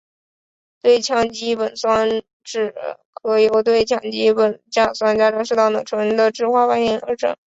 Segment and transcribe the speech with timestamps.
[0.81, 2.09] 对羟基苯甲酸
[2.43, 2.73] 酯
[3.13, 7.35] 可由对羟基苯甲酸加上适当的醇的酯化反应制成。